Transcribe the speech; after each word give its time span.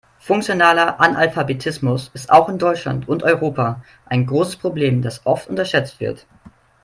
Funktionaler 0.17 0.99
Analphabetismus 0.99 2.09
ist 2.15 2.31
auch 2.31 2.49
in 2.49 2.57
Deutschland 2.57 3.07
und 3.07 3.21
Europa 3.21 3.83
ein 4.07 4.25
großes 4.25 4.55
Problem, 4.55 5.03
das 5.03 5.27
oft 5.27 5.47
unterschätzt 5.47 5.99
wird. 5.99 6.25